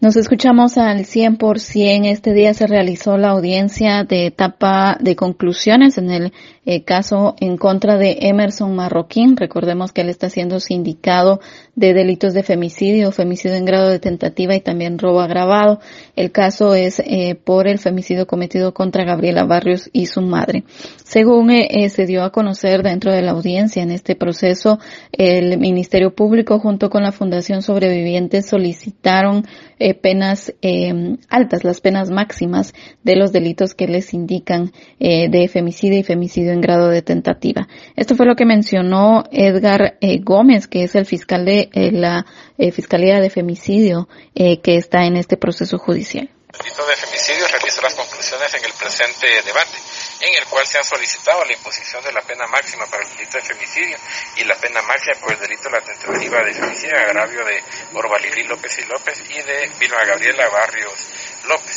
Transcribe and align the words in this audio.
Nos 0.00 0.14
escuchamos 0.16 0.78
al 0.78 1.06
100%. 1.06 2.06
Este 2.06 2.32
día 2.32 2.54
se 2.54 2.68
realizó 2.68 3.18
la 3.18 3.30
audiencia 3.30 4.04
de 4.04 4.26
etapa 4.26 4.96
de 5.00 5.16
conclusiones 5.16 5.98
en 5.98 6.12
el 6.12 6.32
eh, 6.64 6.84
caso 6.84 7.34
en 7.40 7.56
contra 7.56 7.98
de 7.98 8.16
Emerson 8.20 8.76
Marroquín. 8.76 9.36
Recordemos 9.36 9.90
que 9.90 10.02
él 10.02 10.08
está 10.08 10.30
siendo 10.30 10.60
sindicado 10.60 11.40
de 11.74 11.94
delitos 11.94 12.32
de 12.32 12.44
femicidio, 12.44 13.10
femicidio 13.10 13.56
en 13.56 13.64
grado 13.64 13.88
de 13.88 13.98
tentativa 13.98 14.54
y 14.54 14.60
también 14.60 15.00
robo 15.00 15.20
agravado. 15.20 15.80
El 16.14 16.30
caso 16.30 16.76
es 16.76 17.00
eh, 17.00 17.34
por 17.34 17.66
el 17.66 17.80
femicidio 17.80 18.28
cometido 18.28 18.74
contra 18.74 19.04
Gabriela 19.04 19.46
Barrios 19.46 19.90
y 19.92 20.06
su 20.06 20.20
madre. 20.20 20.62
Según 21.02 21.50
eh, 21.50 21.88
se 21.88 22.06
dio 22.06 22.22
a 22.22 22.30
conocer 22.30 22.84
dentro 22.84 23.12
de 23.12 23.22
la 23.22 23.32
audiencia 23.32 23.82
en 23.82 23.90
este 23.90 24.14
proceso, 24.14 24.78
el 25.10 25.58
Ministerio 25.58 26.14
Público 26.14 26.60
junto 26.60 26.88
con 26.88 27.02
la 27.02 27.10
Fundación 27.10 27.62
Sobrevivientes 27.62 28.46
solicitaron 28.46 29.44
eh, 29.88 29.94
penas 29.94 30.54
eh, 30.62 31.16
altas, 31.28 31.64
las 31.64 31.80
penas 31.80 32.10
máximas 32.10 32.74
de 33.02 33.16
los 33.16 33.32
delitos 33.32 33.74
que 33.74 33.88
les 33.88 34.12
indican 34.12 34.72
eh, 35.00 35.28
de 35.30 35.48
femicidio 35.48 35.98
y 35.98 36.02
femicidio 36.02 36.52
en 36.52 36.60
grado 36.60 36.88
de 36.88 37.02
tentativa. 37.02 37.68
Esto 37.96 38.14
fue 38.14 38.26
lo 38.26 38.36
que 38.36 38.44
mencionó 38.44 39.24
Edgar 39.30 39.98
Gómez, 40.22 40.66
que 40.66 40.84
es 40.84 40.94
el 40.94 41.06
fiscal 41.06 41.44
de 41.44 41.70
la 41.92 42.26
Fiscalía 42.72 43.20
de 43.20 43.30
Femicidio 43.30 44.08
que 44.34 44.76
está 44.76 45.06
en 45.06 45.16
este 45.16 45.36
proceso 45.36 45.78
judicial. 45.78 46.30
El 46.50 46.60
delito 46.60 46.86
de 46.86 46.96
femicidio 46.96 47.46
realizó 47.46 47.82
las 47.82 47.94
conclusiones 47.94 48.54
en 48.54 48.64
el 48.64 48.72
presente 48.72 49.42
debate 49.42 49.76
en 50.20 50.34
el 50.34 50.46
cual 50.46 50.66
se 50.66 50.78
ha 50.78 50.82
solicitado 50.82 51.44
la 51.44 51.52
imposición 51.52 52.02
de 52.02 52.12
la 52.12 52.22
pena 52.22 52.46
máxima 52.46 52.86
para 52.86 53.02
el 53.02 53.10
delito 53.10 53.36
de 53.36 53.44
femicidio 53.44 53.98
y 54.36 54.44
la 54.44 54.54
pena 54.56 54.80
máxima 54.82 55.20
por 55.20 55.32
el 55.32 55.38
delito 55.38 55.64
de 55.64 55.70
la 55.70 55.84
tentativa 55.84 56.42
de 56.42 56.54
femicidio 56.54 56.96
agravio 56.96 57.44
de 57.44 57.62
Orvalili 57.92 58.44
López 58.44 58.78
y 58.78 58.82
López 58.84 59.22
y 59.28 59.42
de 59.42 59.70
Vilma 59.78 60.04
Gabriela 60.04 60.48
Barrios 60.48 60.98
López 61.44 61.76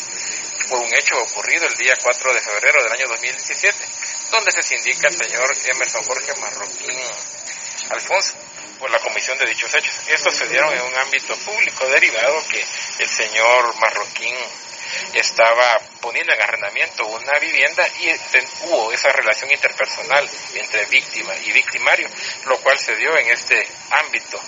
por 0.69 0.79
un 0.79 0.95
hecho 0.95 1.15
ocurrido 1.17 1.67
el 1.67 1.75
día 1.75 1.93
4 2.01 2.33
de 2.33 2.39
febrero 2.39 2.81
del 2.81 2.93
año 2.93 3.07
2017, 3.09 3.77
donde 4.31 4.51
se 4.53 4.75
indica 4.75 5.07
al 5.09 5.17
señor 5.17 5.51
Emerson 5.65 6.03
Jorge 6.05 6.33
Marroquín 6.39 6.97
Alfonso 7.89 8.33
por 8.79 8.89
la 8.89 8.99
comisión 8.99 9.37
de 9.37 9.45
dichos 9.45 9.73
hechos. 9.75 9.95
Estos 10.07 10.35
se 10.35 10.47
dieron 10.47 10.73
en 10.73 10.81
un 10.81 10.95
ámbito 10.95 11.35
público 11.37 11.87
derivado 11.87 12.43
que 12.49 12.65
el 12.99 13.07
señor 13.09 13.75
Marroquín 13.79 14.35
estaba 15.13 15.79
poniendo 16.01 16.33
en 16.33 16.41
arrendamiento 16.41 17.05
una 17.07 17.39
vivienda 17.39 17.85
y 17.99 18.11
hubo 18.65 18.91
esa 18.91 19.11
relación 19.11 19.51
interpersonal 19.51 20.27
entre 20.55 20.85
víctima 20.85 21.33
y 21.45 21.51
victimario, 21.51 22.07
lo 22.45 22.57
cual 22.59 22.77
se 22.77 22.95
dio 22.95 23.15
en 23.17 23.29
este 23.29 23.67
ámbito 23.91 24.41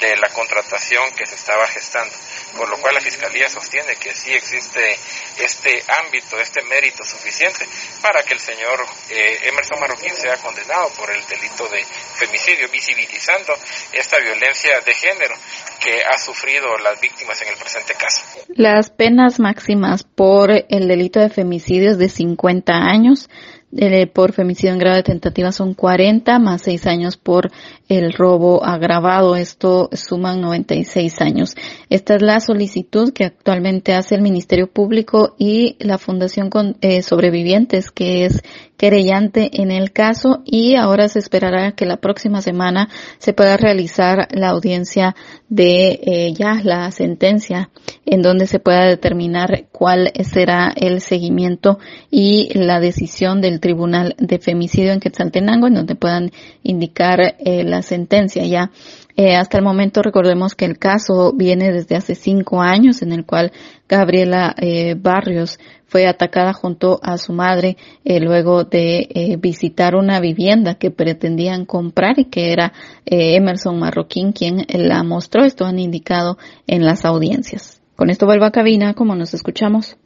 de 0.00 0.16
la 0.16 0.28
contratación 0.28 1.12
que 1.16 1.26
se 1.26 1.34
estaba 1.34 1.66
gestando. 1.66 2.14
Por 2.56 2.68
lo 2.68 2.78
cual 2.78 2.94
la 2.94 3.00
Fiscalía 3.00 3.48
sostiene 3.48 3.96
que 3.96 4.14
sí 4.14 4.32
existe 4.32 4.96
este 5.38 5.82
ámbito, 6.04 6.38
este 6.40 6.62
mérito 6.62 7.04
suficiente 7.04 7.66
para 8.00 8.22
que 8.22 8.34
el 8.34 8.40
señor 8.40 8.84
eh, 9.10 9.38
Emerson 9.44 9.80
Marroquín 9.80 10.14
sea 10.14 10.36
condenado 10.36 10.88
por 10.90 11.10
el 11.10 11.24
delito 11.26 11.68
de 11.68 11.84
femicidio, 11.84 12.68
visibilizando 12.70 13.54
esta 13.92 14.18
violencia 14.18 14.80
de 14.80 14.94
género 14.94 15.34
que 15.80 16.02
ha 16.02 16.18
sufrido 16.18 16.76
las 16.78 17.00
víctimas 17.00 17.40
en 17.42 17.48
el 17.48 17.56
presente 17.56 17.94
caso. 17.94 18.22
Las 18.48 18.90
penas 18.90 19.38
máximas 19.38 20.02
por 20.04 20.50
el 20.50 20.88
delito 20.88 20.97
de 21.20 21.30
femicidio 21.30 21.90
es 21.90 21.98
de 21.98 22.08
50 22.08 22.72
años 22.72 23.28
eh, 23.76 24.06
por 24.06 24.32
femicidio 24.32 24.72
en 24.72 24.78
grado 24.78 24.96
de 24.96 25.02
tentativa 25.02 25.52
son 25.52 25.74
40 25.74 26.38
más 26.38 26.62
6 26.62 26.86
años 26.86 27.16
por 27.16 27.50
el 27.88 28.12
robo 28.12 28.64
agravado. 28.64 29.36
Esto 29.36 29.90
suman 29.92 30.40
96 30.40 31.20
años. 31.20 31.54
Esta 31.90 32.14
es 32.14 32.22
la 32.22 32.40
solicitud 32.40 33.12
que 33.12 33.24
actualmente 33.24 33.94
hace 33.94 34.14
el 34.14 34.22
Ministerio 34.22 34.68
Público 34.68 35.34
y 35.38 35.76
la 35.80 35.98
Fundación 35.98 36.50
eh, 36.80 37.02
Sobrevivientes, 37.02 37.90
que 37.90 38.24
es 38.24 38.42
querellante 38.78 39.50
en 39.60 39.70
el 39.70 39.92
caso 39.92 40.40
y 40.44 40.76
ahora 40.76 41.08
se 41.08 41.18
esperará 41.18 41.72
que 41.72 41.84
la 41.84 41.96
próxima 41.96 42.40
semana 42.40 42.88
se 43.18 43.32
pueda 43.32 43.56
realizar 43.56 44.28
la 44.30 44.50
audiencia 44.50 45.16
de 45.48 46.00
eh, 46.02 46.32
ya 46.32 46.60
la 46.62 46.90
sentencia 46.92 47.70
en 48.06 48.22
donde 48.22 48.46
se 48.46 48.60
pueda 48.60 48.86
determinar 48.86 49.66
cuál 49.72 50.12
será 50.24 50.72
el 50.74 51.00
seguimiento 51.00 51.80
y 52.10 52.50
la 52.54 52.78
decisión 52.78 53.40
del 53.40 53.57
Tribunal 53.60 54.14
de 54.18 54.38
Femicidio 54.38 54.92
en 54.92 55.00
Quetzaltenango 55.00 55.66
en 55.66 55.74
donde 55.74 55.94
puedan 55.94 56.30
indicar 56.62 57.36
eh, 57.38 57.64
la 57.64 57.82
sentencia 57.82 58.44
ya 58.44 58.70
eh, 59.16 59.34
hasta 59.34 59.58
el 59.58 59.64
momento 59.64 60.02
recordemos 60.02 60.54
que 60.54 60.64
el 60.64 60.78
caso 60.78 61.32
viene 61.32 61.72
desde 61.72 61.96
hace 61.96 62.14
cinco 62.14 62.60
años 62.60 63.02
en 63.02 63.12
el 63.12 63.24
cual 63.24 63.52
Gabriela 63.88 64.54
eh, 64.58 64.94
Barrios 64.96 65.58
fue 65.88 66.06
atacada 66.06 66.52
junto 66.52 67.00
a 67.02 67.18
su 67.18 67.32
madre 67.32 67.76
eh, 68.04 68.20
luego 68.20 68.64
de 68.64 69.08
eh, 69.10 69.36
visitar 69.38 69.96
una 69.96 70.20
vivienda 70.20 70.74
que 70.74 70.90
pretendían 70.90 71.64
comprar 71.64 72.18
y 72.18 72.26
que 72.26 72.52
era 72.52 72.72
eh, 73.06 73.34
Emerson 73.36 73.78
Marroquín 73.78 74.32
quien 74.32 74.66
la 74.68 75.02
mostró. 75.02 75.44
Esto 75.44 75.64
han 75.64 75.78
indicado 75.78 76.38
en 76.66 76.84
las 76.84 77.04
audiencias. 77.04 77.80
Con 77.96 78.10
esto 78.10 78.26
vuelvo 78.26 78.44
a 78.44 78.52
cabina, 78.52 78.94
como 78.94 79.16
nos 79.16 79.34
escuchamos. 79.34 79.96